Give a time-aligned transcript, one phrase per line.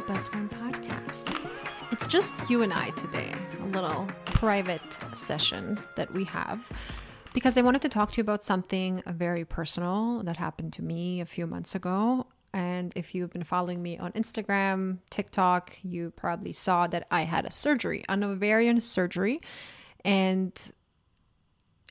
[0.00, 1.38] Best Friend podcast.
[1.90, 4.80] It's just you and I today, a little private
[5.14, 6.66] session that we have
[7.34, 11.20] because I wanted to talk to you about something very personal that happened to me
[11.20, 12.26] a few months ago.
[12.54, 17.44] And if you've been following me on Instagram, TikTok, you probably saw that I had
[17.44, 19.40] a surgery, an ovarian surgery.
[20.04, 20.52] And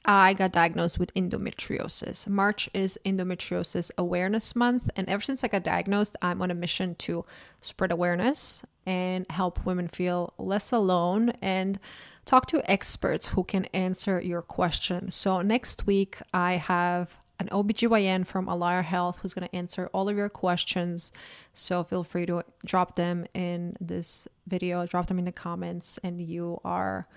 [0.04, 2.27] I got diagnosed with endometriosis.
[2.27, 4.89] March is endometriosis awareness month.
[4.96, 7.24] And ever since I got diagnosed, I'm on a mission to
[7.61, 11.79] spread awareness and help women feel less alone and
[12.25, 15.14] talk to experts who can answer your questions.
[15.14, 20.10] So, next week, I have an OBGYN from Allara Health who's going to answer all
[20.10, 21.11] of your questions.
[21.54, 26.19] So, feel free to drop them in this video, drop them in the comments, and
[26.19, 27.07] you are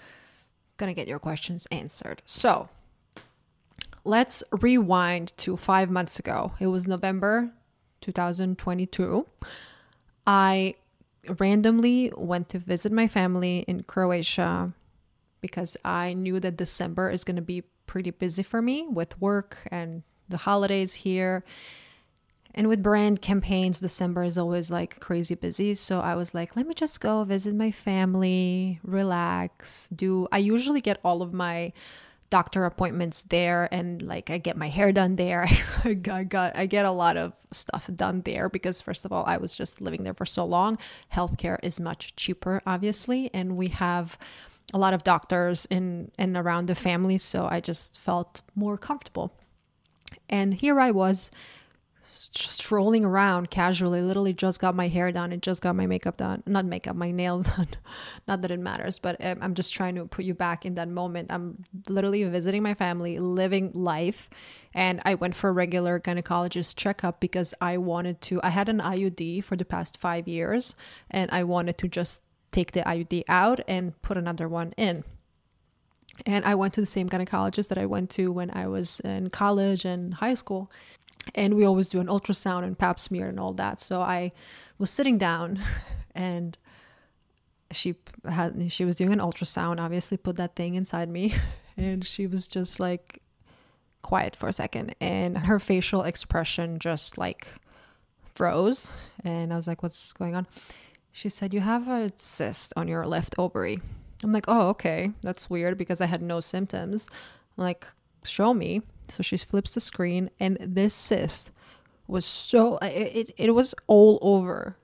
[0.76, 2.22] going to get your questions answered.
[2.26, 2.68] So,
[4.04, 6.52] let's rewind to five months ago.
[6.60, 7.50] It was November
[8.00, 9.26] 2022.
[10.26, 10.74] I
[11.38, 14.72] randomly went to visit my family in Croatia
[15.40, 19.58] because I knew that December is going to be pretty busy for me with work
[19.70, 21.44] and the holidays here.
[22.54, 25.74] And with brand campaigns, December is always like crazy busy.
[25.74, 30.28] So I was like, let me just go visit my family, relax, do.
[30.30, 31.72] I usually get all of my
[32.30, 35.48] doctor appointments there and like I get my hair done there.
[35.84, 39.36] I got I get a lot of stuff done there because first of all, I
[39.36, 40.78] was just living there for so long.
[41.12, 44.16] Healthcare is much cheaper obviously, and we have
[44.72, 49.32] a lot of doctors in and around the family, so I just felt more comfortable.
[50.28, 51.30] And here I was
[52.06, 56.42] strolling around casually, literally just got my hair done and just got my makeup done.
[56.46, 57.68] Not makeup, my nails done.
[58.28, 60.88] Not that it matters, but um, I'm just trying to put you back in that
[60.88, 61.30] moment.
[61.30, 64.28] I'm literally visiting my family, living life.
[64.74, 68.40] And I went for a regular gynecologist checkup because I wanted to.
[68.42, 70.74] I had an IUD for the past five years
[71.10, 75.04] and I wanted to just take the IUD out and put another one in.
[76.26, 79.30] And I went to the same gynecologist that I went to when I was in
[79.30, 80.70] college and high school
[81.34, 83.80] and we always do an ultrasound and pap smear and all that.
[83.80, 84.30] So i
[84.78, 85.60] was sitting down
[86.14, 86.58] and
[87.70, 87.94] she
[88.28, 91.34] had she was doing an ultrasound obviously put that thing inside me.
[91.76, 93.20] And she was just like
[94.02, 94.94] quiet for a second.
[95.00, 97.48] And her facial expression just like
[98.32, 98.92] froze.
[99.24, 100.46] And i was like what's going on?
[101.10, 103.80] She said you have a cyst on your left ovary.
[104.22, 105.10] I'm like oh okay.
[105.22, 107.08] That's weird because i had no symptoms.
[107.58, 107.84] I'm like
[108.22, 111.50] show me so she flips the screen, and this cyst
[112.06, 114.76] was so it, it, it was all over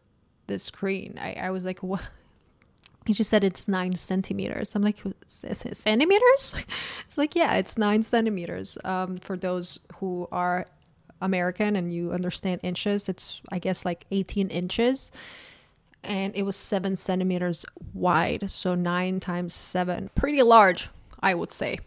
[0.47, 1.19] the screen.
[1.21, 2.03] I, I was like, what?
[3.07, 4.77] He just said it's nine centimeters.
[4.77, 6.55] I'm like, centimeters?
[7.07, 8.77] It's like, yeah, it's nine centimeters.
[8.85, 10.67] Um, for those who are
[11.21, 15.11] American and you understand inches, it's I guess like 18 inches,
[16.05, 17.65] and it was seven centimeters
[17.95, 18.51] wide.
[18.51, 21.81] So nine times seven, pretty large, I would say.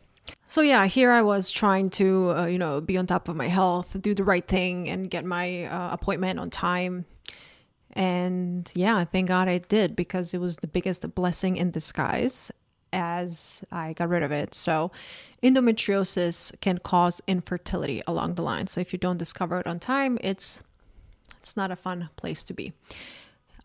[0.48, 3.48] So yeah, here I was trying to, uh, you know, be on top of my
[3.48, 7.06] health, do the right thing, and get my uh, appointment on time.
[7.94, 12.52] And yeah, thank God I did because it was the biggest blessing in disguise
[12.92, 14.54] as I got rid of it.
[14.54, 14.92] So,
[15.42, 18.68] endometriosis can cause infertility along the line.
[18.68, 20.64] So, if you don't discover it on time, it's
[21.40, 22.74] it's not a fun place to be.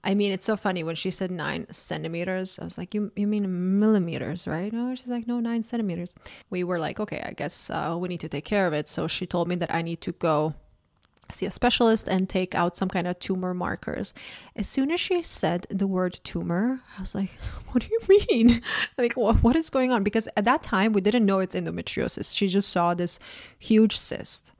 [0.04, 2.58] I mean, it's so funny when she said nine centimeters.
[2.58, 4.72] I was like, you, you mean millimeters, right?
[4.72, 6.14] No, she's like, no, nine centimeters.
[6.50, 8.88] We were like, okay, I guess uh, we need to take care of it.
[8.88, 10.54] So she told me that I need to go
[11.30, 14.14] see a specialist and take out some kind of tumor markers.
[14.56, 17.30] As soon as she said the word tumor, I was like,
[17.70, 18.62] what do you mean?
[18.98, 20.02] like, what, what is going on?
[20.04, 22.34] Because at that time, we didn't know it's endometriosis.
[22.34, 23.18] She just saw this
[23.58, 24.52] huge cyst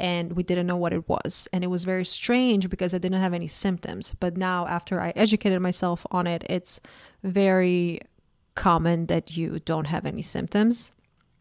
[0.00, 1.46] and we didn't know what it was.
[1.52, 4.14] And it was very strange because I didn't have any symptoms.
[4.18, 6.80] But now, after I educated myself on it, it's
[7.22, 8.00] very
[8.54, 10.90] common that you don't have any symptoms,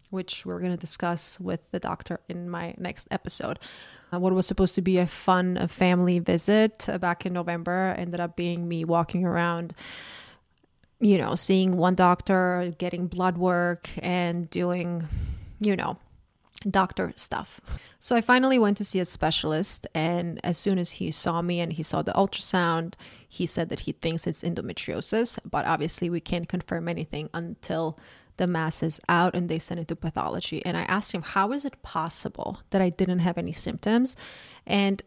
[0.10, 3.60] which we're going to discuss with the doctor in my next episode.
[4.14, 8.20] Uh, what was supposed to be a fun family visit uh, back in November ended
[8.20, 9.74] up being me walking around
[11.02, 15.08] you know, seeing one doctor, getting blood work, and doing,
[15.62, 15.98] you know,
[16.70, 17.62] doctor stuff.
[18.00, 21.60] So I finally went to see a specialist, and as soon as he saw me
[21.60, 22.96] and he saw the ultrasound,
[23.28, 27.98] he said that he thinks it's endometriosis, but obviously we can't confirm anything until
[28.38, 30.66] the mass is out and they send it to pathology.
[30.66, 34.16] And I asked him, How is it possible that I didn't have any symptoms?
[34.66, 35.04] And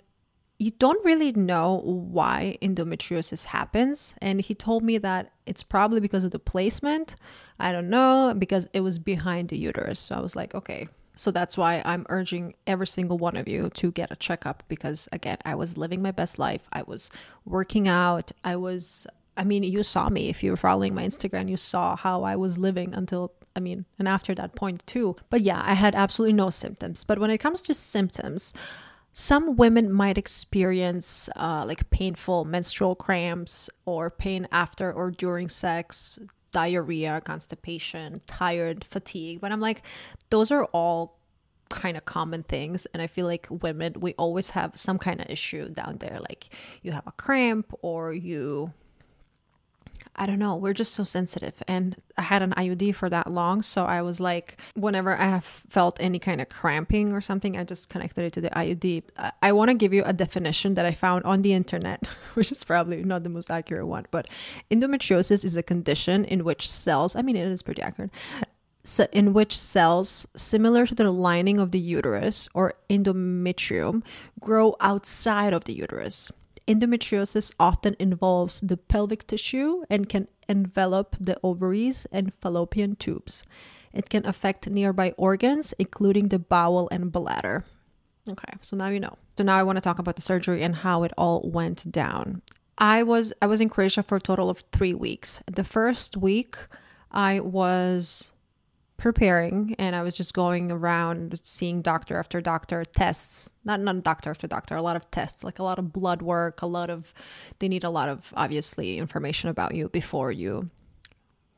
[0.59, 4.15] you don't really know why endometriosis happens.
[4.23, 7.17] And he told me that it's probably because of the placement.
[7.59, 9.99] I don't know, because it was behind the uterus.
[9.99, 13.71] So I was like, okay, So that's why I'm urging every single one of you
[13.75, 16.63] to get a checkup because, again, I was living my best life.
[16.73, 17.11] I was
[17.45, 18.33] working out.
[18.45, 19.07] I was,
[19.37, 20.31] I mean, you saw me.
[20.31, 23.85] If you were following my Instagram, you saw how I was living until, I mean,
[23.99, 25.17] and after that point too.
[25.29, 27.05] But yeah, I had absolutely no symptoms.
[27.05, 28.55] But when it comes to symptoms,
[29.13, 36.19] some women might experience uh, like painful menstrual cramps or pain after or during sex,
[36.53, 39.41] diarrhea, constipation, tired, fatigue.
[39.41, 39.83] But I'm like,
[40.31, 41.19] those are all
[41.69, 42.87] kind of common things.
[42.93, 46.19] And I feel like women, we always have some kind of issue down there.
[46.21, 48.73] Like you have a cramp or you
[50.23, 51.61] I don't know, we're just so sensitive.
[51.67, 53.61] And I had an IUD for that long.
[53.61, 57.65] So I was like, whenever I have felt any kind of cramping or something, I
[57.65, 59.03] just connected it to the IUD.
[59.43, 62.63] I, want to give you a definition that I found on the internet, which is
[62.63, 64.29] probably not the most accurate one, but
[64.71, 68.13] endometriosis is a condition in which cells, I mean, it is pretty accurate,
[68.85, 74.05] so in which cells similar to the lining of the uterus or endometrium
[74.39, 76.31] grow outside of the uterus.
[76.69, 83.43] Endometriosis often involves the pelvic tissue and can envelop the ovaries and fallopian tubes.
[83.93, 87.65] It can affect nearby organs, including the bowel and bladder.
[88.29, 89.19] Okay, so now you know.
[89.37, 92.43] So now I want to talk about the surgery and how it all went down.
[92.79, 95.43] I was I was in Croatia for a total of 3 weeks.
[95.47, 96.57] The first week
[97.11, 98.32] I was
[99.03, 104.31] preparing and I was just going around seeing doctor after doctor tests, not not doctor
[104.31, 107.13] after doctor, a lot of tests, like a lot of blood work, a lot of
[107.59, 110.71] they need a lot of obviously information about you before you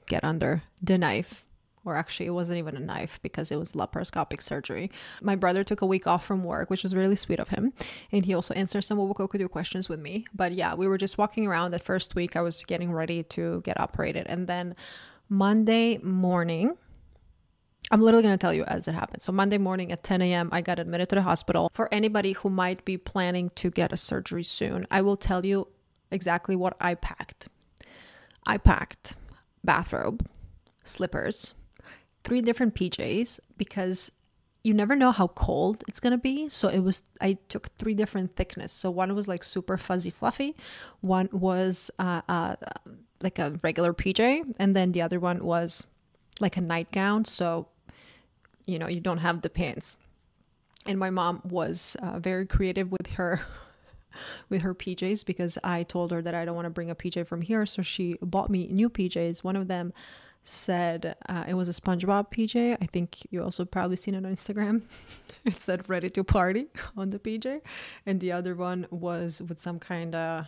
[0.06, 1.44] get under the knife.
[1.84, 4.90] Or actually, it wasn't even a knife because it was laparoscopic surgery.
[5.20, 7.74] My brother took a week off from work, which was really sweet of him.
[8.10, 10.24] And he also answered some Wobokokudu questions with me.
[10.34, 12.36] But yeah, we were just walking around that first week.
[12.36, 14.26] I was getting ready to get operated.
[14.30, 14.76] And then
[15.28, 16.78] Monday morning,
[17.94, 19.22] I'm literally going to tell you as it happened.
[19.22, 21.70] So, Monday morning at 10 a.m., I got admitted to the hospital.
[21.72, 25.68] For anybody who might be planning to get a surgery soon, I will tell you
[26.10, 27.48] exactly what I packed.
[28.44, 29.14] I packed
[29.62, 30.26] bathrobe,
[30.82, 31.54] slippers,
[32.24, 34.10] three different PJs because
[34.64, 36.48] you never know how cold it's gonna be.
[36.48, 38.72] So it was I took three different thickness.
[38.72, 40.56] So one was like super fuzzy fluffy,
[41.00, 42.56] one was uh, uh,
[43.22, 45.86] like a regular PJ, and then the other one was
[46.40, 47.24] like a nightgown.
[47.24, 47.68] So
[48.66, 49.96] you know you don't have the pants.
[50.86, 53.40] And my mom was uh, very creative with her
[54.48, 57.26] with her PJs because I told her that I don't want to bring a PJ
[57.26, 57.66] from here.
[57.66, 59.92] So she bought me new PJs one of them
[60.46, 64.32] said uh, it was a SpongeBob PJ I think you also probably seen it on
[64.32, 64.82] Instagram.
[65.46, 67.60] It said ready to party on the PJ
[68.06, 70.46] and the other one was with some kind of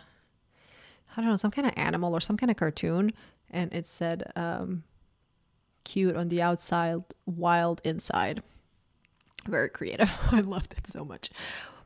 [1.15, 3.13] I don't know some kind of animal or some kind of cartoon.
[3.49, 4.83] And it said um,
[5.87, 8.43] cute on the outside, wild inside.
[9.47, 10.15] Very creative.
[10.31, 11.29] I loved it so much.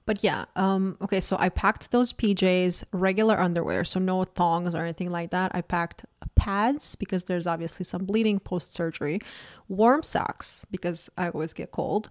[0.06, 4.82] But yeah, um, okay, so I packed those PJs, regular underwear, so no thongs or
[4.82, 5.52] anything like that.
[5.54, 6.06] I packed
[6.36, 9.20] pads because there's obviously some bleeding post surgery,
[9.68, 12.10] warm socks because I always get cold,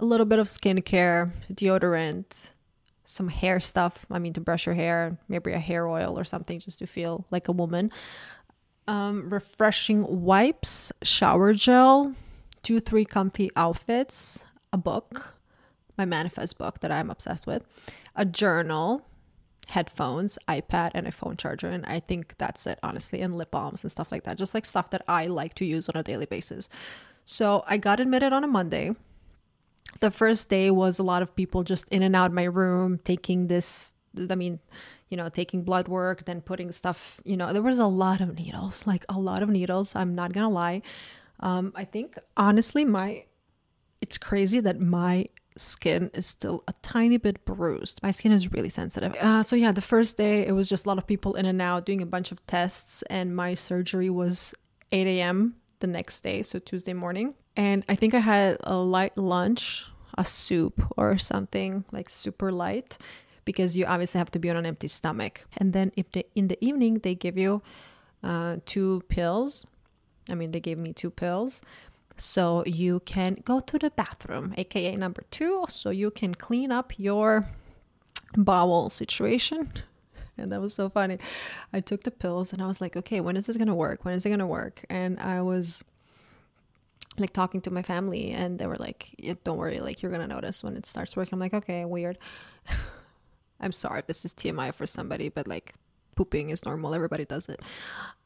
[0.00, 2.52] a little bit of skincare, deodorant,
[3.04, 4.04] some hair stuff.
[4.10, 7.26] I mean, to brush your hair, maybe a hair oil or something just to feel
[7.30, 7.92] like a woman
[8.88, 12.14] um, refreshing wipes, shower gel,
[12.62, 15.36] two, three comfy outfits, a book,
[15.96, 17.62] my manifest book that I'm obsessed with,
[18.16, 19.06] a journal,
[19.68, 21.68] headphones, iPad, and a phone charger.
[21.68, 24.38] And I think that's it, honestly, and lip balms and stuff like that.
[24.38, 26.70] Just like stuff that I like to use on a daily basis.
[27.26, 28.92] So I got admitted on a Monday.
[30.00, 32.98] The first day was a lot of people just in and out of my room
[33.04, 33.94] taking this.
[34.30, 34.58] I mean,
[35.08, 38.36] you know, taking blood work, then putting stuff, you know, there was a lot of
[38.36, 39.94] needles, like a lot of needles.
[39.94, 40.82] I'm not gonna lie.
[41.40, 43.24] Um, I think honestly, my
[44.00, 48.00] it's crazy that my skin is still a tiny bit bruised.
[48.02, 49.16] My skin is really sensitive.
[49.20, 51.60] Uh, so yeah, the first day it was just a lot of people in and
[51.60, 54.54] out doing a bunch of tests, and my surgery was
[54.92, 55.56] 8 a.m.
[55.80, 57.34] the next day, so Tuesday morning.
[57.56, 59.84] And I think I had a light lunch,
[60.16, 62.98] a soup or something like super light
[63.48, 65.46] because you obviously have to be on an empty stomach.
[65.56, 67.62] And then if they, in the evening they give you
[68.22, 69.66] uh, two pills,
[70.28, 71.62] I mean they gave me two pills,
[72.18, 76.92] so you can go to the bathroom, aka number two, so you can clean up
[76.98, 77.48] your
[78.36, 79.72] bowel situation.
[80.40, 81.18] And that was so funny.
[81.72, 84.04] I took the pills and I was like, okay, when is this gonna work?
[84.04, 84.84] When is it gonna work?
[84.88, 85.82] And I was
[87.18, 89.08] like talking to my family and they were like
[89.42, 92.16] don't worry like you're gonna notice when it starts working i'm like okay weird
[93.60, 95.74] I'm sorry if this is TMI for somebody, but like
[96.16, 96.94] pooping is normal.
[96.94, 97.60] Everybody does it.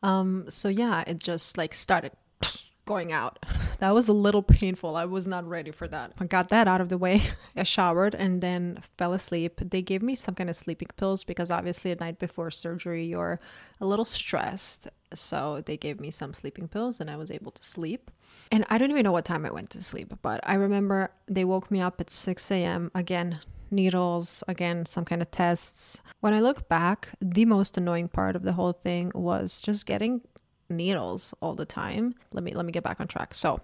[0.02, 2.12] Um, so yeah, it just like started
[2.86, 3.38] going out.
[3.82, 4.94] That was a little painful.
[4.94, 6.12] I was not ready for that.
[6.20, 7.20] I got that out of the way.
[7.56, 9.58] I showered and then fell asleep.
[9.58, 13.40] They gave me some kind of sleeping pills because obviously the night before surgery you're
[13.80, 14.86] a little stressed.
[15.12, 18.08] So they gave me some sleeping pills and I was able to sleep.
[18.52, 21.44] And I don't even know what time I went to sleep, but I remember they
[21.44, 22.92] woke me up at 6 a.m.
[22.94, 23.40] again,
[23.72, 26.00] needles, again, some kind of tests.
[26.20, 30.20] When I look back, the most annoying part of the whole thing was just getting
[30.68, 32.14] needles all the time.
[32.32, 33.34] Let me let me get back on track.
[33.34, 33.60] So,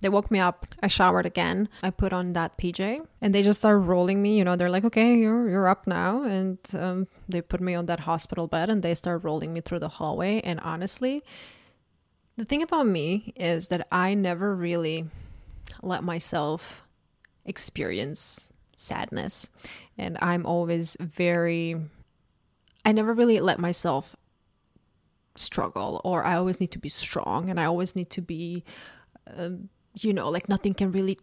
[0.00, 0.66] they woke me up.
[0.82, 1.68] I showered again.
[1.82, 4.38] I put on that PJ, and they just start rolling me.
[4.38, 7.86] You know, they're like, "Okay, you're you're up now," and um, they put me on
[7.86, 10.40] that hospital bed, and they start rolling me through the hallway.
[10.40, 11.22] And honestly,
[12.36, 15.06] the thing about me is that I never really
[15.82, 16.86] let myself
[17.44, 19.50] experience sadness,
[19.98, 21.76] and I'm always very.
[22.84, 24.16] I never really let myself
[25.36, 28.64] struggle, or I always need to be strong, and I always need to be.
[29.36, 29.68] Um,
[29.98, 31.16] you know, like nothing can really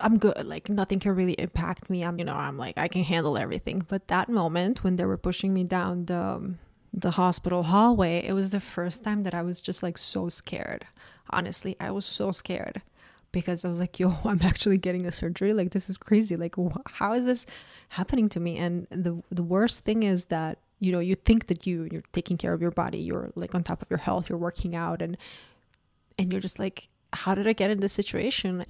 [0.00, 0.46] I'm good.
[0.46, 2.02] Like nothing can really impact me.
[2.04, 3.84] I'm, you know, I'm like I can handle everything.
[3.86, 6.54] But that moment when they were pushing me down the
[6.92, 10.86] the hospital hallway, it was the first time that I was just like so scared.
[11.30, 12.82] Honestly, I was so scared
[13.32, 15.52] because I was like, "Yo, I'm actually getting a surgery.
[15.52, 16.36] Like this is crazy.
[16.36, 17.46] Like wh- how is this
[17.90, 21.66] happening to me?" And the the worst thing is that you know you think that
[21.66, 24.38] you you're taking care of your body, you're like on top of your health, you're
[24.38, 25.16] working out, and
[26.18, 28.64] and you're just like how did I get in this situation?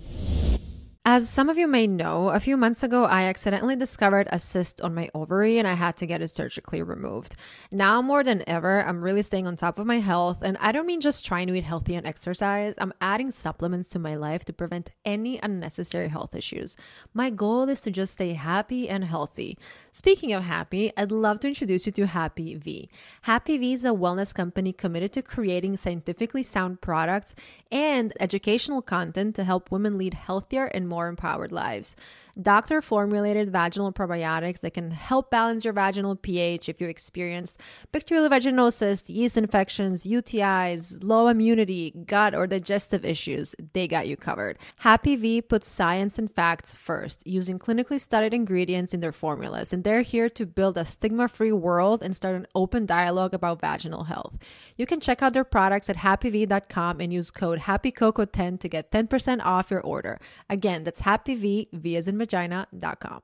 [1.11, 4.83] As some of you may know, a few months ago, I accidentally discovered a cyst
[4.83, 7.35] on my ovary and I had to get it surgically removed.
[7.71, 10.41] Now, more than ever, I'm really staying on top of my health.
[10.43, 13.99] And I don't mean just trying to eat healthy and exercise, I'm adding supplements to
[13.99, 16.77] my life to prevent any unnecessary health issues.
[17.15, 19.57] My goal is to just stay happy and healthy.
[19.93, 22.91] Speaking of happy, I'd love to introduce you to Happy V.
[23.23, 27.35] Happy V is a wellness company committed to creating scientifically sound products
[27.73, 31.95] and educational content to help women lead healthier and more more empowered lives.
[32.41, 38.29] Doctor formulated vaginal probiotics that can help balance your vaginal pH if you experienced bacterial
[38.29, 43.57] vaginosis, yeast infections, UTIs, low immunity, gut or digestive issues.
[43.73, 44.59] They got you covered.
[44.79, 49.83] Happy V puts science and facts first, using clinically studied ingredients in their formulas, and
[49.83, 54.05] they're here to build a stigma free world and start an open dialogue about vaginal
[54.05, 54.39] health.
[54.77, 59.45] You can check out their products at happyv.com and use code HAPPYCOCO10 to get 10%
[59.45, 60.21] off your order.
[60.49, 63.21] Again, that's happyv, V as in vagina.com.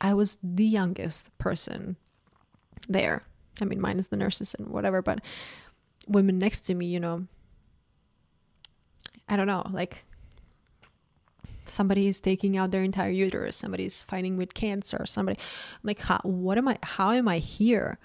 [0.00, 1.96] I was the youngest person
[2.88, 3.22] there.
[3.60, 5.20] I mean, minus the nurses and whatever, but
[6.08, 7.26] women next to me, you know,
[9.28, 10.04] I don't know, like
[11.64, 16.18] somebody is taking out their entire uterus, somebody's fighting with cancer, somebody I'm like how
[16.24, 17.98] what am I how am I here?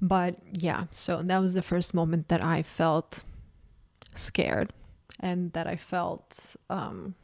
[0.00, 3.22] But yeah, so that was the first moment that I felt
[4.14, 4.72] scared
[5.20, 7.14] and that I felt um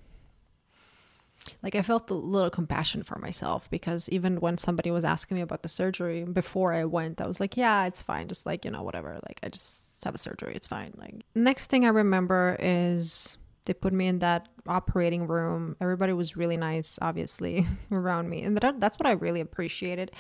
[1.62, 5.42] like I felt a little compassion for myself because even when somebody was asking me
[5.42, 8.28] about the surgery before I went, I was like, yeah, it's fine.
[8.28, 9.18] Just like, you know, whatever.
[9.26, 10.54] Like, I just have a surgery.
[10.54, 10.92] It's fine.
[10.96, 15.76] Like, next thing I remember is they put me in that operating room.
[15.80, 18.42] Everybody was really nice, obviously, around me.
[18.42, 20.10] And that, that's what I really appreciated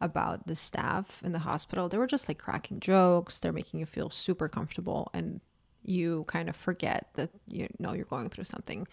[0.00, 1.88] about the staff in the hospital.
[1.88, 5.10] They were just like cracking jokes, they're making you feel super comfortable.
[5.14, 5.40] And
[5.82, 8.86] you kind of forget that you know you're going through something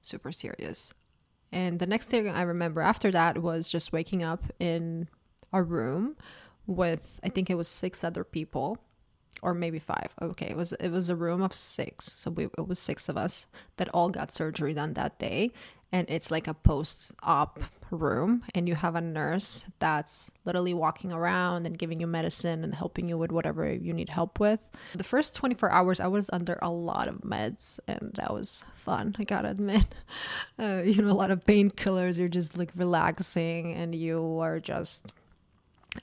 [0.00, 0.94] super serious.
[1.52, 5.08] And the next thing I remember after that was just waking up in
[5.52, 6.16] a room
[6.66, 8.78] with I think it was six other people
[9.42, 10.14] or maybe five.
[10.20, 12.06] Okay, it was it was a room of six.
[12.06, 15.52] So we, it was six of us that all got surgery done that day
[15.92, 21.66] and it's like a post-op room and you have a nurse that's literally walking around
[21.66, 24.60] and giving you medicine and helping you with whatever you need help with.
[24.94, 29.16] The first 24 hours I was under a lot of meds and that was fun,
[29.18, 29.86] I got to admit.
[30.58, 35.10] Uh, you know, a lot of painkillers, you're just like relaxing and you are just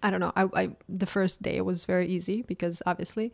[0.01, 0.33] I don't know.
[0.35, 3.31] I, I the first day was very easy because obviously,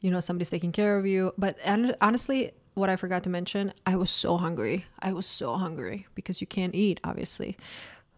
[0.00, 1.34] you know, somebody's taking care of you.
[1.36, 1.58] But
[2.00, 4.86] honestly, what I forgot to mention, I was so hungry.
[4.98, 7.56] I was so hungry because you can't eat, obviously.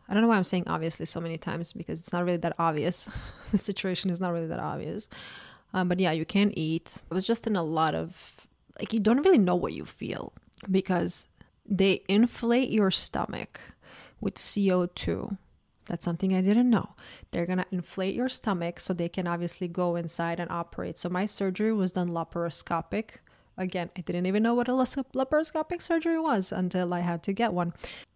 [0.08, 2.54] I don't know why I'm saying obviously so many times because it's not really that
[2.58, 3.08] obvious.
[3.52, 5.08] the situation is not really that obvious.
[5.72, 7.02] Um, but yeah, you can't eat.
[7.10, 8.46] I was just in a lot of,
[8.78, 10.32] like, you don't really know what you feel
[10.70, 11.26] because
[11.66, 13.60] they inflate your stomach
[14.20, 15.36] with CO2.
[15.86, 16.90] That's something I didn't know.
[17.30, 20.96] They're going to inflate your stomach so they can obviously go inside and operate.
[20.96, 23.18] So my surgery was done laparoscopic
[23.56, 27.52] Again, I didn't even know what a laparoscopic surgery was until I had to get
[27.52, 27.72] one.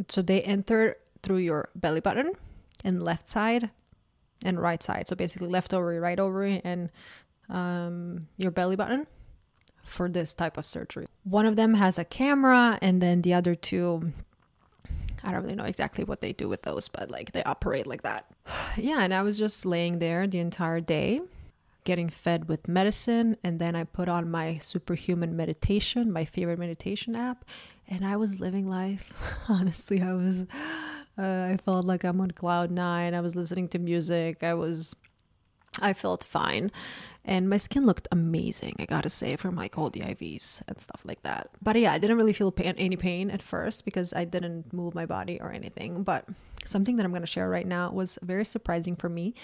[0.08, 2.32] So they enter through your belly button
[2.84, 3.70] and left side
[4.44, 5.08] and right side.
[5.08, 6.90] So basically left ovary, right ovary, and
[7.48, 9.06] um, your belly button
[9.84, 11.06] for this type of surgery.
[11.24, 14.12] One of them has a camera, and then the other two,
[15.24, 18.02] I don't really know exactly what they do with those, but like they operate like
[18.02, 18.26] that.
[18.76, 21.20] Yeah, and I was just laying there the entire day
[21.88, 27.16] getting fed with medicine and then I put on my superhuman meditation, my favorite meditation
[27.16, 27.46] app,
[27.88, 29.10] and I was living life.
[29.48, 30.42] Honestly, I was
[31.18, 33.14] uh, I felt like I'm on cloud 9.
[33.14, 34.42] I was listening to music.
[34.42, 34.94] I was
[35.80, 36.70] I felt fine.
[37.24, 41.00] And my skin looked amazing, I gotta say, from like all the IVs and stuff
[41.06, 41.48] like that.
[41.62, 44.94] But yeah, I didn't really feel pain, any pain at first because I didn't move
[44.94, 46.02] my body or anything.
[46.02, 46.26] But
[46.66, 49.34] something that I'm gonna share right now was very surprising for me.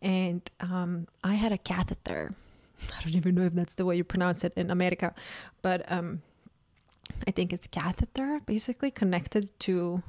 [0.00, 2.34] And um, I had a catheter.
[2.96, 5.14] I don't even know if that's the way you pronounce it in America,
[5.62, 6.22] but um,
[7.26, 10.02] I think it's catheter, basically connected to.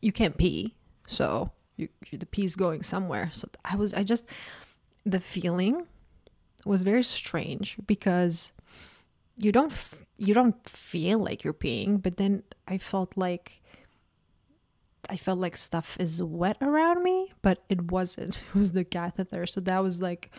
[0.00, 0.74] You can't pee,
[1.06, 3.30] so you, the pee is going somewhere.
[3.32, 4.24] So I was, I just,
[5.06, 5.86] the feeling
[6.64, 8.52] was very strange because
[9.36, 9.72] you don't
[10.18, 13.62] you don't feel like you're peeing but then i felt like
[15.12, 18.42] i felt like stuff is wet around me but it wasn't.
[18.48, 19.46] It was the catheter.
[19.46, 20.30] So that was like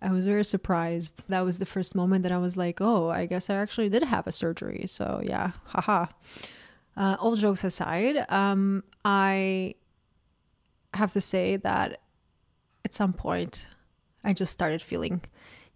[0.00, 1.24] i was very surprised.
[1.28, 4.02] That was the first moment that i was like oh i guess i actually did
[4.02, 4.84] have a surgery.
[4.86, 6.06] So yeah haha.
[6.96, 9.72] Uh, all jokes aside um, i
[10.94, 12.00] have to say that
[12.84, 13.68] at some point
[14.24, 15.20] i just started feeling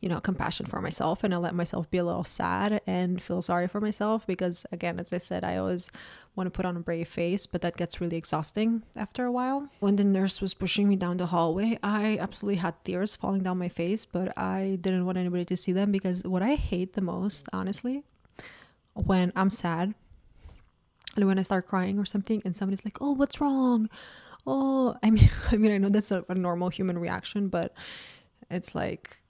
[0.03, 3.41] you know, compassion for myself and I let myself be a little sad and feel
[3.41, 5.93] sorry for myself because, again, as I said, I always
[6.35, 9.69] want to put on a brave face, but that gets really exhausting after a while.
[9.79, 13.59] When the nurse was pushing me down the hallway, I absolutely had tears falling down
[13.59, 17.01] my face, but I didn't want anybody to see them because what I hate the
[17.01, 18.03] most, honestly,
[18.95, 19.95] when I'm sad
[21.15, 23.89] and when I start crying or something and somebody's like, "Oh, what's wrong?"
[24.49, 27.73] Oh, I mean, I mean, I know that's a, a normal human reaction, but
[28.51, 29.22] it's like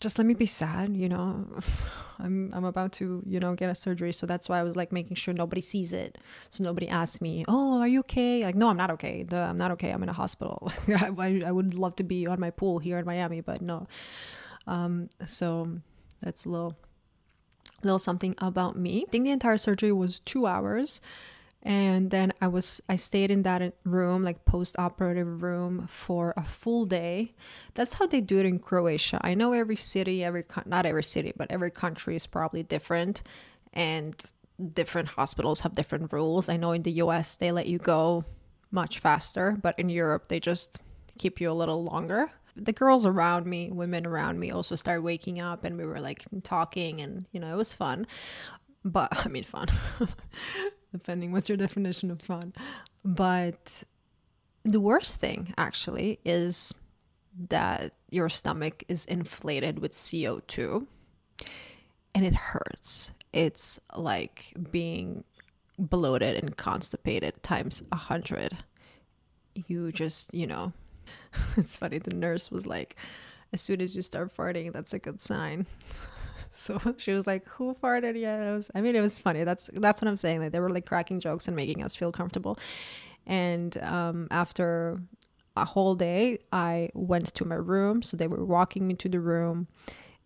[0.00, 1.46] just let me be sad you know?
[2.20, 4.12] I'm i'm about to you know get a surgery.
[4.12, 6.18] So that's why i was like making sure nobody sees it.
[6.50, 8.42] So nobody asks me oh are you okay?
[8.44, 9.26] Like no i'm not okay.
[9.30, 9.90] I'm not okay.
[9.90, 10.70] I'm in a hospital.
[10.88, 13.86] I, I would love to be on my pool here in miami but no.
[14.66, 15.68] Um so
[16.20, 16.76] that's a little
[17.82, 19.04] little something about me.
[19.06, 21.00] I think the entire surgery was two hours
[21.64, 26.84] and then i was i stayed in that room like post-operative room for a full
[26.84, 27.32] day.
[27.74, 29.18] That's how they do it in croatia.
[29.22, 33.22] I know every city every not every city but every country is probably different
[33.72, 34.14] and
[34.72, 36.48] different hospitals have different rules.
[36.48, 38.24] I know in the us they let you go
[38.70, 40.80] much faster but in europe they just
[41.18, 42.30] keep you a little longer.
[42.56, 46.24] The girls around me women around me also started waking up and we were like
[46.42, 48.06] talking and you know it was fun.
[48.84, 49.68] But i mean fun
[50.94, 52.52] depending what's your definition of fun.
[53.04, 53.82] But
[54.62, 56.72] the worst thing actually is
[57.48, 60.86] that your stomach is inflated with CO2
[62.14, 63.10] and it hurts.
[63.32, 65.24] It's like being
[65.80, 68.56] bloated and constipated times a hundred.
[69.56, 70.72] You just, you know,
[71.56, 71.98] it's funny.
[71.98, 72.94] The nurse was like,
[73.52, 75.66] as soon as you start farting, that's a good sign.
[76.54, 79.44] So she was like, "Who farted?" Yeah, I mean, it was funny.
[79.44, 80.40] That's that's what I'm saying.
[80.40, 82.58] Like they were like cracking jokes and making us feel comfortable.
[83.26, 85.00] And um, after
[85.56, 88.02] a whole day, I went to my room.
[88.02, 89.68] So they were walking me to the room.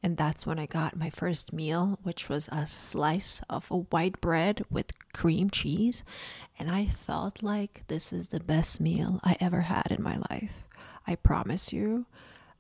[0.01, 4.21] And that's when I got my first meal, which was a slice of a white
[4.21, 6.05] bread with cream cheese.
[6.57, 10.69] And I felt like this is the best meal I ever had in my life.
[11.07, 12.07] I promise you.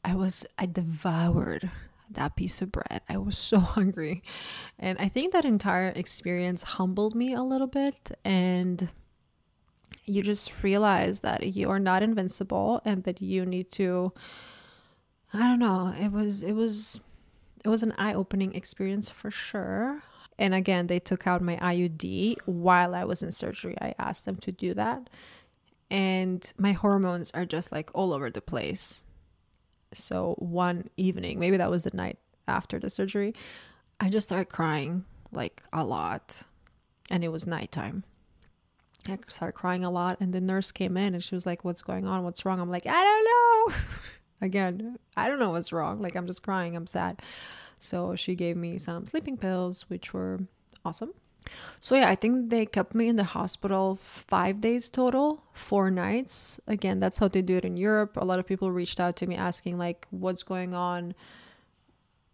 [0.05, 1.71] I was, I devoured
[2.11, 3.03] that piece of bread.
[3.09, 4.23] I was so hungry.
[4.79, 8.11] And I think that entire experience humbled me a little bit.
[8.25, 8.89] And
[10.05, 14.13] you just realize that you are not invincible and that you need to
[15.33, 15.95] I don't know.
[16.01, 17.01] It was it was
[17.65, 20.03] it was an eye-opening experience for sure.
[20.39, 23.77] And again, they took out my IUD while I was in surgery.
[23.81, 25.11] I asked them to do that.
[25.91, 29.05] And my hormones are just like all over the place.
[29.93, 33.35] So one evening, maybe that was the night after the surgery,
[34.01, 36.43] I just started crying like a lot.
[37.11, 38.05] And it was nighttime.
[39.09, 40.19] I started crying a lot.
[40.21, 42.25] And the nurse came in and she was like, What's going on?
[42.25, 42.61] What's wrong?
[42.61, 43.77] I'm like, I don't know.
[44.41, 45.99] Again, I don't know what's wrong.
[45.99, 46.77] Like, I'm just crying.
[46.77, 47.21] I'm sad.
[47.81, 50.41] So she gave me some sleeping pills, which were
[50.85, 51.13] awesome.
[51.81, 56.61] So yeah, I think they kept me in the hospital five days total, four nights.
[56.67, 58.17] Again, that's how they do it in Europe.
[58.17, 61.15] A lot of people reached out to me asking like, "What's going on?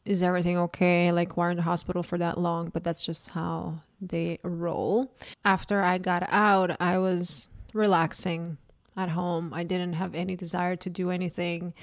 [0.04, 1.12] Is everything okay?
[1.12, 5.14] Like, why are in the hospital for that long?" But that's just how they roll.
[5.44, 8.58] After I got out, I was relaxing
[8.96, 9.52] at home.
[9.52, 11.74] I didn't have any desire to do anything,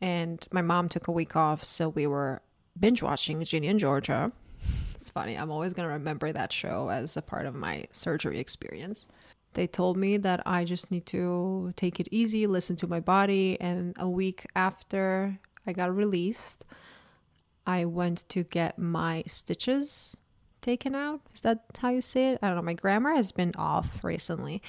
[0.00, 2.40] and my mom took a week off, so we were
[2.78, 4.32] binge watching Ginny and Georgia
[5.00, 5.36] it's funny.
[5.36, 9.06] I'm always going to remember that show as a part of my surgery experience.
[9.54, 13.60] They told me that I just need to take it easy, listen to my body.
[13.60, 16.64] And a week after I got released,
[17.66, 20.20] I went to get my stitches
[20.62, 21.20] taken out.
[21.32, 22.40] Is that how you say it?
[22.42, 22.62] I don't know.
[22.62, 24.62] My grammar has been off recently.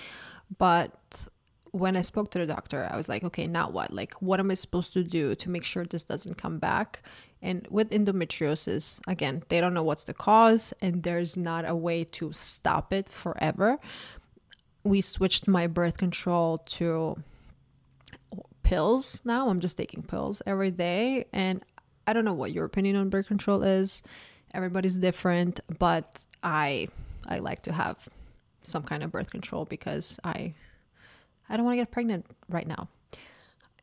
[0.58, 1.28] But
[1.72, 3.94] when I spoke to the doctor, I was like, okay, now what?
[3.94, 7.04] Like, what am I supposed to do to make sure this doesn't come back?
[7.42, 12.04] And with endometriosis, again, they don't know what's the cause, and there's not a way
[12.04, 13.80] to stop it forever.
[14.84, 17.24] We switched my birth control to
[18.70, 19.50] pills now.
[19.50, 21.26] I'm just taking pills every day.
[21.34, 21.64] And
[22.06, 24.04] I don't know what your opinion on birth control is.
[24.54, 26.88] Everybody's different, but I
[27.28, 28.08] I like to have
[28.62, 30.54] some kind of birth control because I
[31.50, 32.90] I don't want to get pregnant right now.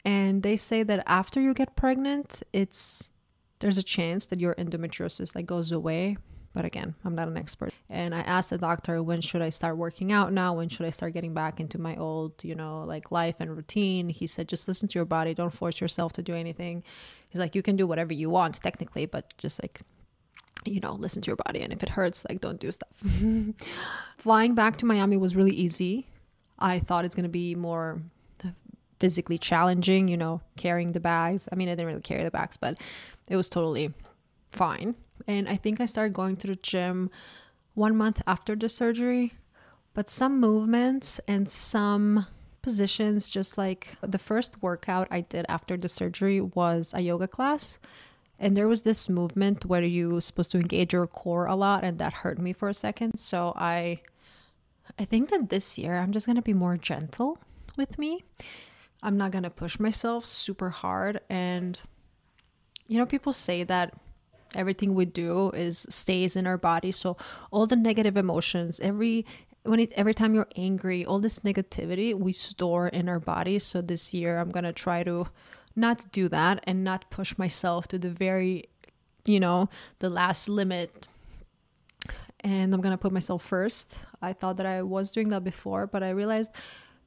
[0.05, 3.11] And they say that after you get pregnant, it's
[3.59, 6.16] there's a chance that your endometriosis like goes away.
[6.52, 7.74] But again, I'm not an expert.
[7.90, 10.55] And I asked the doctor, when should I start working out now?
[10.55, 14.09] When should I start getting back into my old, you know, like life and routine?
[14.09, 15.35] He said, just listen to your body.
[15.35, 16.83] Don't force yourself to do anything.
[17.29, 19.83] He's like, you can do whatever you want technically, but just like
[20.64, 21.61] you know, listen to your body.
[21.62, 22.90] And if it hurts, like, don't do stuff.
[24.18, 26.09] Flying back to Miami was really easy.
[26.58, 28.00] I thought it's going to be more
[28.98, 31.48] physically challenging, you know, carrying the bags.
[31.52, 32.78] I mean, I didn't really carry the bags, but
[33.28, 33.92] it was totally
[34.52, 34.94] fine.
[35.26, 37.10] And I think I started going to the gym
[37.74, 39.34] one month after the surgery.
[39.92, 42.26] But some movements and some
[42.62, 47.78] positions, just like the first workout I did after the surgery was a yoga class.
[48.38, 51.84] And there was this movement where you were supposed to engage your core a lot,
[51.84, 53.18] and that hurt me for a second.
[53.18, 54.00] So I
[54.98, 57.38] I think that this year I'm just gonna be more gentle
[57.76, 58.24] with me.
[59.02, 61.20] I'm not gonna push myself super hard.
[61.28, 61.78] And
[62.88, 63.94] you know, people say that
[64.54, 66.92] everything we do is stays in our body.
[66.92, 67.16] So
[67.50, 69.26] all the negative emotions, every
[69.64, 73.59] when it every time you're angry, all this negativity we store in our body.
[73.59, 75.28] So this year I'm gonna try to
[75.74, 78.64] not do that and not push myself to the very,
[79.26, 81.09] you know, the last limit.
[82.46, 83.98] And I'm gonna put myself first.
[84.22, 86.52] I thought that I was doing that before, but I realized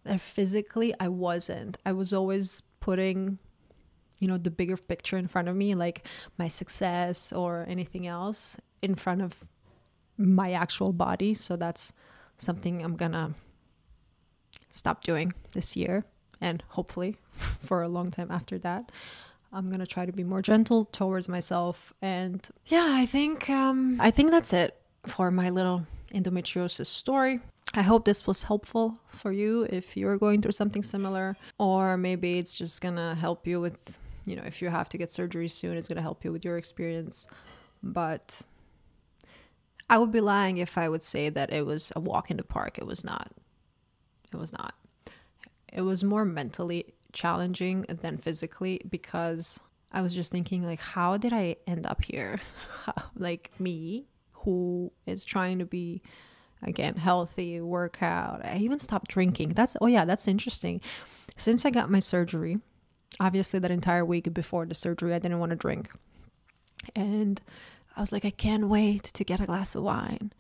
[0.04, 1.78] that physically I wasn't.
[1.86, 3.40] I was always putting,
[4.20, 6.06] you know, the bigger picture in front of me, like
[6.38, 9.46] my success or anything else in front of
[10.18, 11.34] my actual body.
[11.34, 11.94] So that's
[12.38, 13.34] something I'm gonna
[14.72, 16.04] stop doing this year
[16.42, 17.16] and hopefully
[17.62, 18.92] for a long time after that.
[19.54, 24.12] I'm gonna try to be more gentle towards myself, and yeah, I think um, I
[24.12, 27.40] think that's it for my little endometriosis story.
[27.76, 32.40] I hope this was helpful for you if you're going through something similar, or maybe
[32.40, 35.78] it's just gonna help you with, you know, if you have to get surgery soon,
[35.78, 37.28] it's gonna help you with your experience.
[37.84, 38.42] But
[39.90, 42.44] I would be lying if I would say that it was a walk in the
[42.44, 42.78] park.
[42.78, 43.32] It was not.
[44.34, 44.74] It was not.
[45.72, 49.60] It was more mentally challenging than physically because
[49.92, 52.40] I was just thinking like how did I end up here?
[53.16, 54.06] like me
[54.40, 56.02] who is trying to be
[56.62, 58.42] again healthy, work out.
[58.44, 59.50] I even stopped drinking.
[59.50, 60.82] That's oh yeah, that's interesting.
[61.38, 62.60] Since I got my surgery,
[63.20, 65.90] obviously that entire week before the surgery I didn't want to drink.
[66.96, 67.42] And
[67.96, 70.32] I was like I can't wait to get a glass of wine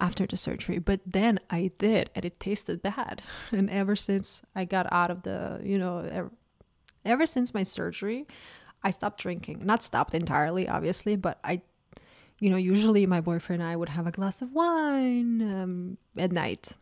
[0.00, 0.78] after the surgery.
[0.78, 3.22] But then I did, and it tasted bad.
[3.52, 6.30] And ever since I got out of the, you know, ever,
[7.04, 8.26] ever since my surgery,
[8.82, 9.64] I stopped drinking.
[9.64, 11.62] Not stopped entirely, obviously, but I,
[12.40, 16.32] you know, usually my boyfriend and I would have a glass of wine um, at
[16.32, 16.72] night.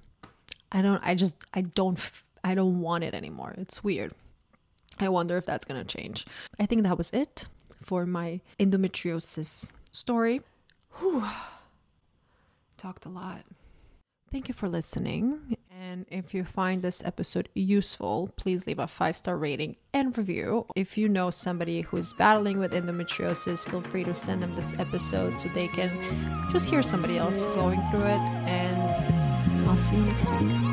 [0.73, 1.99] I don't, I just, I don't,
[2.45, 3.55] I don't want it anymore.
[3.57, 4.12] It's weird.
[4.99, 6.27] I wonder if that's gonna change.
[6.59, 7.49] I think that was it
[7.83, 10.42] for my endometriosis story.
[10.99, 11.25] Whew
[12.77, 13.42] talked a lot.
[14.31, 15.57] Thank you for listening.
[15.78, 20.66] And if you find this episode useful, please leave a five star rating and review.
[20.74, 24.74] If you know somebody who is battling with endometriosis, feel free to send them this
[24.78, 28.20] episode so they can just hear somebody else going through it.
[28.48, 30.65] And I'll see you next week.